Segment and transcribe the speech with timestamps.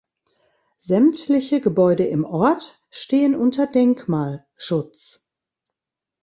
[0.79, 5.23] Sämtliche Gebäude im Ort stehen unter Denkmalschutz.